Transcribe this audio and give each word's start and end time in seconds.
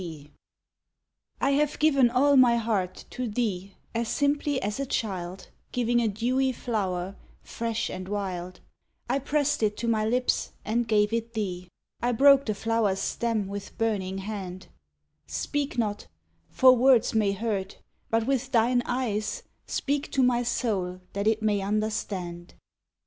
VIII 0.01 0.31
I 1.39 1.51
have 1.51 1.77
given 1.77 2.09
all 2.09 2.35
my 2.35 2.55
heart 2.55 3.05
to 3.11 3.27
thee 3.27 3.75
As 3.93 4.07
simply 4.09 4.59
as 4.59 4.79
a 4.79 4.85
child 4.87 5.49
Giving 5.71 5.99
a 5.99 6.07
dewy 6.07 6.51
flower, 6.53 7.15
fresh 7.43 7.87
and 7.87 8.07
wild; 8.07 8.61
I 9.07 9.19
pressed 9.19 9.61
it 9.61 9.77
to 9.77 9.87
my 9.87 10.03
lips 10.03 10.53
and 10.65 10.87
gave 10.87 11.13
it 11.13 11.33
thee 11.35 11.69
I 12.01 12.13
broke 12.13 12.47
the 12.47 12.55
flower's 12.55 12.97
stem 12.99 13.47
with 13.47 13.77
burning 13.77 14.17
hand; 14.17 14.69
Speak 15.27 15.77
not, 15.77 16.07
for 16.49 16.75
words 16.75 17.13
may 17.13 17.33
hurt; 17.33 17.77
but 18.09 18.25
with 18.25 18.51
thine 18.51 18.81
eyes 18.87 19.43
Speak 19.67 20.09
to 20.13 20.23
my 20.23 20.41
soul 20.41 20.99
that 21.13 21.27
it 21.27 21.43
may 21.43 21.61
understand. 21.61 22.55